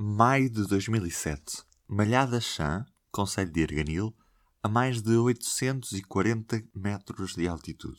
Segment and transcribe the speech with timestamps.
[0.00, 1.64] Maio de 2007.
[1.88, 4.14] Malhada Chã, Conselho de Erganil,
[4.62, 7.98] a mais de 840 metros de altitude.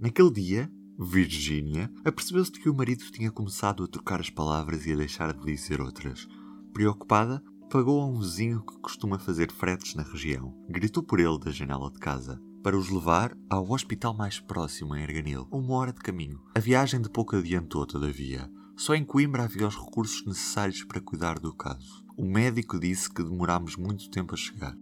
[0.00, 4.94] Naquele dia, Virginia apercebeu-se de que o marido tinha começado a trocar as palavras e
[4.94, 6.26] a deixar de dizer outras.
[6.72, 10.60] Preocupada, pagou a um vizinho que costuma fazer fretes na região.
[10.68, 15.04] Gritou por ele da janela de casa para os levar ao hospital mais próximo em
[15.04, 16.42] Erganil, uma hora de caminho.
[16.52, 18.50] A viagem de pouco adiantou, todavia.
[18.76, 22.04] Só em Coimbra havia os recursos necessários para cuidar do caso.
[22.14, 24.76] O médico disse que demorámos muito tempo a chegar.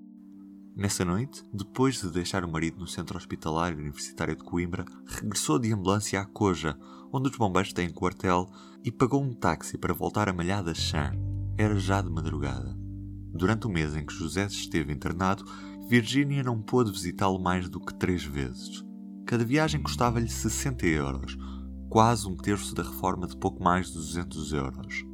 [0.77, 5.73] Nessa noite, depois de deixar o marido no centro hospitalar universitário de Coimbra, regressou de
[5.73, 6.77] ambulância à Coja,
[7.13, 8.51] onde os bombeiros têm quartel,
[8.83, 11.13] e pagou um táxi para voltar a Malhada Chã.
[11.57, 12.77] Era já de madrugada.
[13.33, 15.45] Durante o mês em que José esteve internado,
[15.89, 18.85] Virginia não pôde visitá-lo mais do que três vezes.
[19.25, 21.39] Cada viagem custava-lhe 60 euros,
[21.95, 25.05] quase um terço da reforma de pouco mais de 200 euros.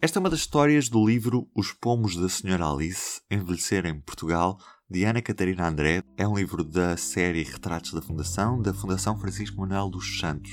[0.00, 4.58] Esta é uma das histórias do livro Os Pomos da Senhora Alice, Envelhecer em Portugal,
[4.88, 6.02] de Ana Catarina André.
[6.16, 10.50] É um livro da série Retratos da Fundação, da Fundação Francisco Manuel dos Santos.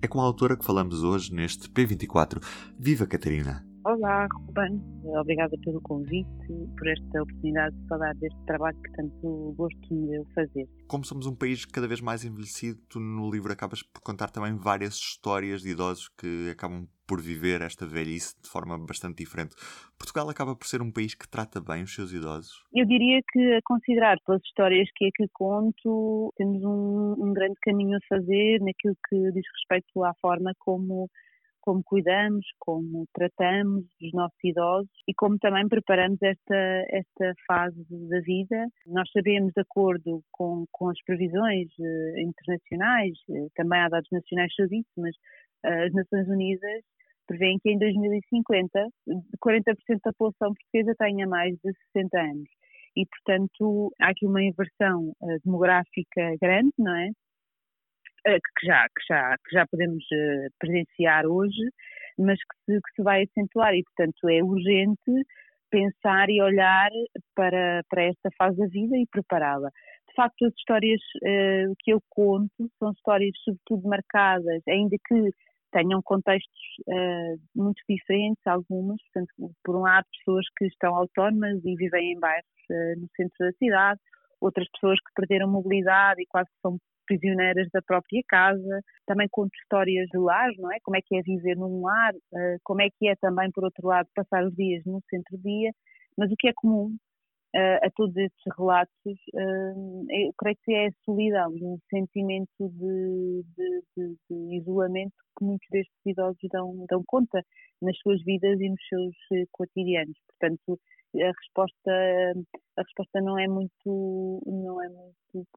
[0.00, 2.40] É com a autora que falamos hoje neste P24.
[2.78, 3.69] Viva Catarina!
[3.82, 4.78] Olá, Ruben.
[5.04, 6.28] Obrigada pelo convite,
[6.76, 10.68] por esta oportunidade de falar deste trabalho que tanto gosto me deu fazer.
[10.86, 14.54] Como somos um país cada vez mais envelhecido, tu no livro acabas por contar também
[14.54, 19.56] várias histórias de idosos que acabam por viver esta velhice de forma bastante diferente.
[19.98, 22.62] Portugal acaba por ser um país que trata bem os seus idosos?
[22.74, 27.96] Eu diria que, a considerar pelas histórias que aqui conto, temos um, um grande caminho
[27.96, 31.08] a fazer naquilo que diz respeito à forma como
[31.60, 38.20] como cuidamos, como tratamos os nossos idosos e como também preparamos esta, esta fase da
[38.20, 38.66] vida.
[38.86, 44.52] Nós sabemos, de acordo com, com as previsões eh, internacionais, eh, também há dados nacionais
[44.54, 45.14] sobre isso, mas
[45.64, 46.82] eh, as Nações Unidas
[47.26, 48.88] prevêem que em 2050
[49.44, 52.48] 40% da população portuguesa tenha mais de 60 anos.
[52.96, 55.12] E, portanto, há aqui uma inversão
[55.44, 57.10] demográfica grande, não é?
[58.26, 61.70] Eh, que já, que já, que já podemos eh, presenciar hoje,
[62.18, 65.26] mas que se, que se vai acentuar e, portanto, é urgente
[65.70, 66.90] pensar e olhar
[67.34, 69.70] para, para esta fase da vida e prepará-la.
[70.08, 75.30] De facto, as histórias uh, que eu conto são histórias, sobretudo, marcadas, ainda que
[75.72, 78.98] tenham contextos uh, muito diferentes, algumas.
[79.04, 83.36] Portanto, por um lado, pessoas que estão autónomas e vivem em bairros uh, no centro
[83.38, 84.00] da cidade,
[84.40, 86.76] outras pessoas que perderam mobilidade e quase são
[87.10, 88.80] prisioneiras da própria casa.
[89.06, 90.78] Também conto histórias do lar, não é?
[90.84, 93.88] Como é que é viver num lar, eh, como é que é também, por outro
[93.88, 95.72] lado, passar os dias no centro-dia.
[96.16, 96.94] Mas o que é comum
[97.52, 103.42] Uh, a todos estes relatos, uh, eu creio que é a solidão um sentimento de,
[103.56, 107.44] de, de, de, isolamento que muitos destes idosos dão, dão conta
[107.82, 110.16] nas suas vidas e nos seus cotidianos.
[110.28, 110.78] Portanto,
[111.16, 111.90] a resposta,
[112.76, 115.48] a resposta não é muito, não é muito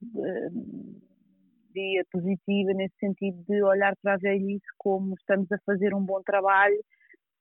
[1.74, 6.22] dia positiva nesse sentido de olhar para a velhice como estamos a fazer um bom
[6.24, 6.80] trabalho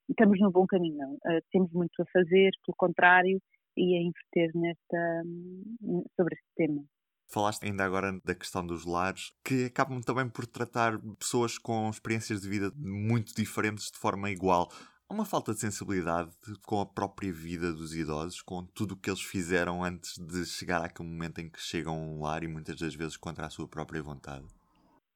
[0.08, 0.98] e estamos no bom caminho.
[0.98, 1.12] Não.
[1.14, 3.40] Uh, temos muito a fazer, pelo contrário,
[3.76, 5.22] e a inverter nesta,
[6.16, 6.82] sobre este tema.
[7.28, 12.42] Falaste ainda agora da questão dos lares, que acabam também por tratar pessoas com experiências
[12.42, 14.68] de vida muito diferentes de forma igual.
[15.08, 16.30] Há uma falta de sensibilidade
[16.66, 20.82] com a própria vida dos idosos, com tudo o que eles fizeram antes de chegar
[20.82, 23.68] àquele momento em que chegam a um lar e muitas das vezes contra a sua
[23.68, 24.46] própria vontade.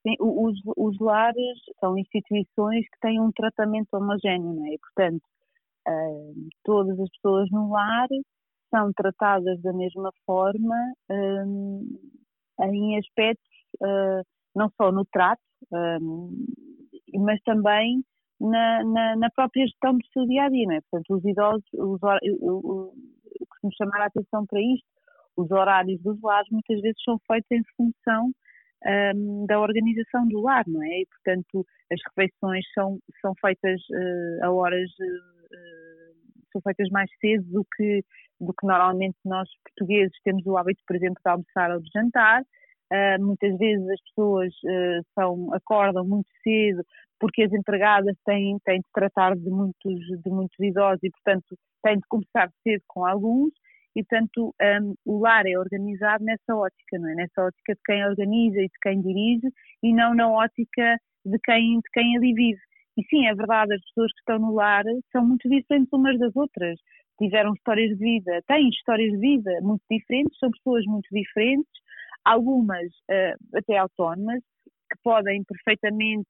[0.07, 4.75] Sim, os, os lares são instituições que têm um tratamento homogéneo, não é?
[4.75, 5.23] E, portanto,
[5.89, 8.07] uh, todas as pessoas no lar
[8.73, 10.77] são tratadas da mesma forma
[11.11, 13.49] uh, em aspectos,
[13.83, 14.23] uh,
[14.55, 15.43] não só no trato,
[17.15, 18.05] mas também
[18.41, 20.81] na, na, na, própria gestão do seu dia a dia, é?
[20.91, 22.93] Portanto, os idosos, os, eu, eu,
[23.63, 24.87] eu chamar a atenção para isto,
[25.37, 28.31] os horários dos lares muitas vezes são feitos em função
[29.15, 31.01] um, da organização do lar, não é?
[31.01, 36.15] E, portanto, as refeições são, são feitas uh, a horas, uh,
[36.53, 38.03] são feitas mais cedo do que,
[38.41, 42.43] do que normalmente nós portugueses temos o hábito, por exemplo, de almoçar ou de jantar.
[42.93, 46.85] Uh, muitas vezes as pessoas uh, são, acordam muito cedo
[47.19, 51.97] porque as empregadas têm, têm de tratar de muitos, de muitos idosos e, portanto, têm
[51.97, 53.53] de começar cedo com alguns
[53.97, 57.15] e, portanto, um, o lar é organizado nessa ótica, não é?
[57.15, 59.49] Nessa ótica de quem organiza e de quem dirige
[59.83, 62.61] e não na ótica de quem, de quem ali vive.
[62.99, 66.35] E sim, é verdade, as pessoas que estão no lar são muito diferentes umas das
[66.37, 66.79] outras.
[67.19, 71.71] Tiveram histórias de vida, têm histórias de vida muito diferentes, são pessoas muito diferentes,
[72.25, 74.43] algumas uh, até autónomas,
[74.91, 76.29] que podem perfeitamente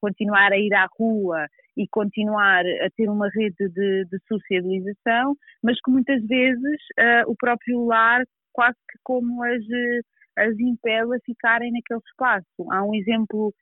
[0.00, 5.80] continuar a ir à rua e continuar a ter uma rede de, de sociabilização, mas
[5.80, 9.62] que muitas vezes uh, o próprio lar quase que como as,
[10.36, 12.70] as impele a ficarem naquele espaço.
[12.70, 13.52] Há um exemplo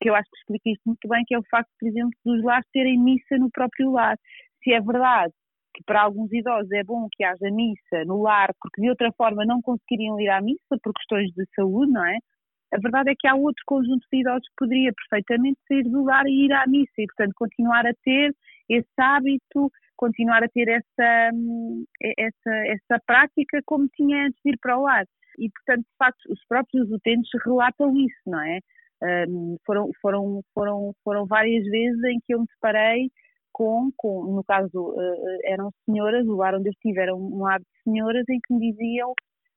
[0.00, 2.42] que eu acho que explica isto muito bem, que é o facto, por exemplo, dos
[2.42, 4.18] lares terem missa no próprio lar.
[4.62, 5.32] Se é verdade
[5.74, 9.44] que para alguns idosos é bom que haja missa no lar, porque de outra forma
[9.44, 12.18] não conseguiriam ir à missa por questões de saúde, não é?
[12.72, 16.26] A verdade é que há outro conjunto de idosos que poderia perfeitamente sair do lar
[16.26, 18.34] e ir à missa e, portanto, continuar a ter
[18.68, 21.84] esse hábito, continuar a ter essa, hum,
[22.18, 25.04] essa, essa prática como tinha antes de ir para o lar.
[25.38, 28.58] E, portanto, de facto, os próprios utentes relatam isso, não é?
[29.28, 33.10] Um, foram, foram, foram, foram várias vezes em que eu me deparei
[33.52, 37.58] com, com no caso, uh, eram senhoras, o lar onde eu estive era um lar
[37.58, 39.14] de senhoras em que me diziam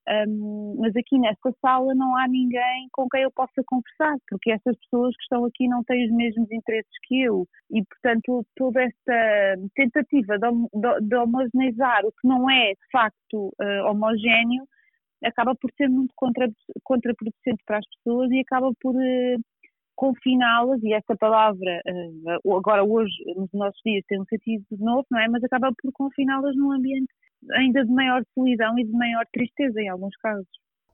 [0.10, 4.76] um, mas aqui nesta sala não há ninguém com quem eu possa conversar, porque essas
[4.80, 7.48] pessoas que estão aqui não têm os mesmos interesses que eu.
[7.72, 13.86] E, portanto, toda esta tentativa de, de homogeneizar o que não é, de facto, uh,
[13.90, 14.64] homogéneo,
[15.24, 16.48] acaba por ser muito contra,
[16.84, 19.40] contraproducente para as pessoas e acaba por uh,
[20.00, 21.82] confiná-las, e esta palavra
[22.46, 25.28] uh, agora hoje, nos nossos dias, tem um sentido novo, não é?
[25.28, 27.14] Mas acaba por confiná-las num ambiente
[27.52, 30.48] ainda de maior solidão e de maior tristeza em alguns casos.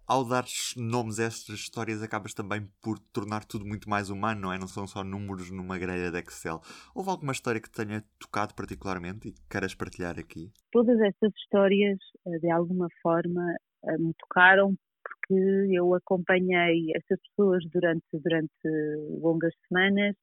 [0.07, 4.54] Ao dar nomes a estas histórias, acabas também por tornar tudo muito mais humano, não
[4.54, 4.57] é?
[4.57, 6.60] Não são só números numa grelha de Excel.
[6.96, 10.51] Houve alguma história que te tenha tocado particularmente e que queiras partilhar aqui?
[10.72, 11.98] Todas estas histórias,
[12.28, 14.75] eh, de alguma forma, eh, me tocaram
[15.06, 15.34] porque
[15.72, 18.68] eu acompanhei essas pessoas durante, durante
[19.22, 20.16] longas semanas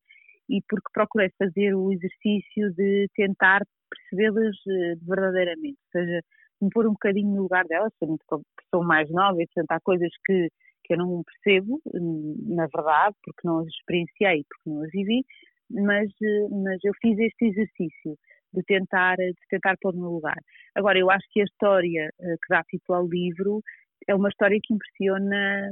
[0.49, 6.21] e porque procurei fazer o exercício de tentar percebê-las eh, verdadeiramente, ou seja,
[6.61, 8.25] me pôr um bocadinho no lugar delas, muito
[8.71, 10.49] sou mais nova e portanto há coisas que,
[10.85, 15.25] que eu não percebo, hum, na verdade, porque não as experienciei, porque não as vivi,
[15.71, 18.17] mas, eh, mas eu fiz este exercício
[18.53, 20.37] de tentar, de tentar pôr no lugar.
[20.75, 23.63] Agora, eu acho que a história eh, que dá título ao livro
[24.09, 25.71] é uma história que impressiona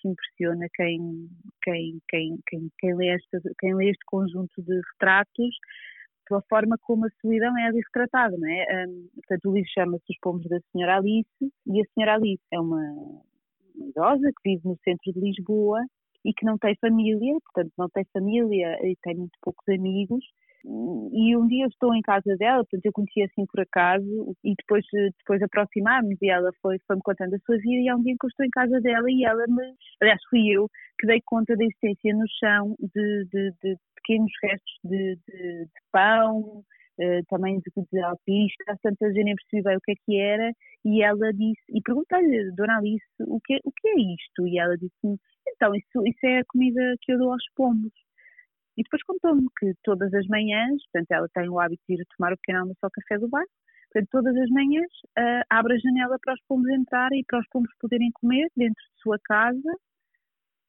[0.00, 1.28] que impressiona quem,
[1.62, 5.54] quem, quem, quem, quem, lê, este, quem lê este conjunto de retratos
[6.26, 8.86] pela forma como a solidão é retratada, não é?
[9.14, 12.82] Portanto, o livro chama-se Os Pomos da Senhora Alice e a Senhora Alice é uma
[13.74, 15.80] idosa que vive no centro de Lisboa
[16.24, 20.24] e que não tem família, portanto não tem família e tem muito poucos amigos
[20.64, 24.54] e um dia eu estou em casa dela, portanto eu conheci assim por acaso e
[24.54, 24.84] depois,
[25.18, 28.26] depois aproximámos e ela foi, foi-me contando a sua vida e há um dia que
[28.26, 30.68] eu estou em casa dela e ela me, aliás fui eu
[30.98, 36.62] que dei conta da existência no chão de, de, de pequenos restos de, de, pão,
[36.98, 40.52] Uh, também de, de alpista, portanto eu nem percebi bem o que é que era
[40.84, 44.46] e ela disse, e perguntei-lhe, Dona Alice, o que, o que é isto?
[44.46, 45.18] E ela disse
[45.48, 47.92] então isso, isso é a comida que eu dou aos pombos.
[48.80, 52.32] E depois contou-me que todas as manhãs, portanto, ela tem o hábito de ir tomar
[52.32, 53.44] o pequeno almoço ao café do bar,
[53.92, 57.48] portanto, todas as manhãs uh, abre a janela para os pombos entrarem e para os
[57.48, 59.70] pombos poderem comer dentro de sua casa.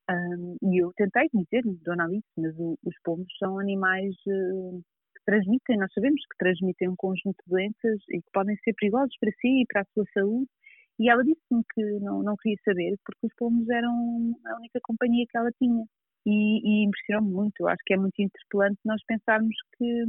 [0.09, 4.83] Um, e eu tentei dizer-lhe, Dona Alice, mas o, os pombos são animais uh,
[5.15, 9.15] que transmitem, nós sabemos que transmitem um conjunto de doenças e que podem ser perigosos
[9.21, 10.51] para si e para a sua saúde.
[10.99, 15.25] E ela disse-me que não, não queria saber porque os pombos eram a única companhia
[15.29, 15.85] que ela tinha
[16.25, 17.53] e, e impressionou-me muito.
[17.59, 20.05] Eu acho que é muito interpelante nós pensarmos que,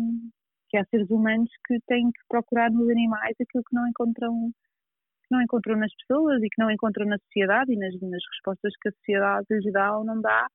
[0.68, 4.52] que há seres humanos que têm que procurar nos animais aquilo que não encontram
[5.22, 8.72] que não encontram nas pessoas e que não encontram na sociedade e nas, nas respostas
[8.80, 10.46] que a sociedade em geral não dá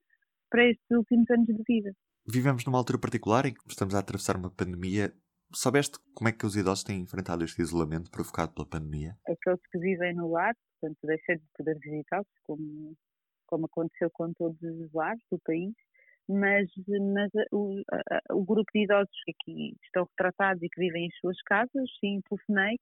[0.49, 1.91] para estes últimos anos de vida.
[2.29, 5.13] Vivemos numa altura particular em que estamos a atravessar uma pandemia.
[5.53, 9.15] Soubeste como é que os idosos têm enfrentado este isolamento provocado pela pandemia?
[9.25, 12.93] Aqueles que vivem no lar, portanto, deixei de poder visitá-los, como
[13.47, 15.73] como aconteceu com todos os lares do país,
[16.29, 16.69] mas,
[17.13, 21.11] mas o, a, o, grupo de idosos que aqui estão retratados e que vivem em
[21.21, 22.77] suas casas, sim, telefonei,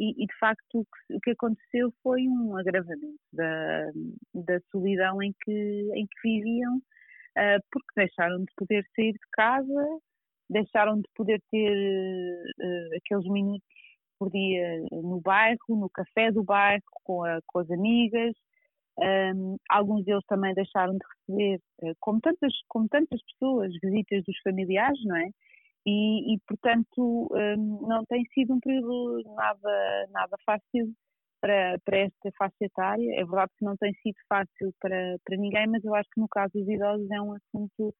[0.00, 3.90] e, e de facto o que, o que, aconteceu foi um agravamento da,
[4.34, 9.98] da solidão em que, em que viviam, uh, porque deixaram de poder sair de casa,
[10.48, 13.68] deixaram de poder ter uh, aqueles minutos
[14.18, 18.34] por dia no bairro, no café do bairro, com, a, com as amigas,
[19.00, 24.38] um, alguns deles também deixaram de receber, uh, como, tantas, como tantas pessoas, visitas dos
[24.42, 25.30] familiares, não é?
[25.86, 30.92] E, e portanto, um, não tem sido um período nada, nada fácil
[31.40, 33.12] para, para esta faixa etária.
[33.14, 36.28] É verdade que não tem sido fácil para, para ninguém, mas eu acho que no
[36.28, 37.94] caso dos idosos é um assunto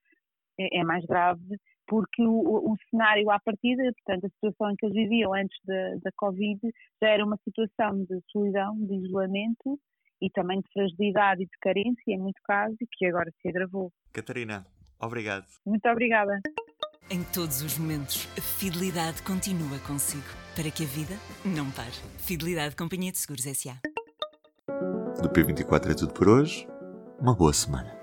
[0.59, 4.87] é, é mais grave, porque o, o, cenário à partida, portanto, a situação em que
[4.87, 6.61] eles viviam antes da, da Covid,
[7.01, 9.79] já era uma situação de solidão, de isolamento,
[10.21, 13.93] e também de fragilidade e de carência, em muito caso, e que agora se agravou.
[14.13, 14.67] Catarina,
[15.01, 15.47] Obrigado.
[15.65, 16.41] Muito obrigada.
[17.11, 21.93] Em todos os momentos, a fidelidade continua consigo, para que a vida não pare.
[22.19, 23.79] Fidelidade Companhia de Seguros S.A.
[25.23, 26.67] Do P24 é tudo por hoje.
[27.19, 27.97] Uma boa semana.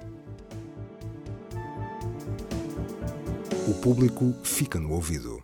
[3.68, 5.44] O público fica no ouvido.